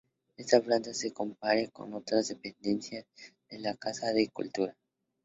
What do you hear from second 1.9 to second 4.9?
otras dependencias de la Casa de Cultura.